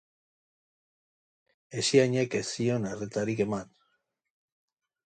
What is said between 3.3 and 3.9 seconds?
eman.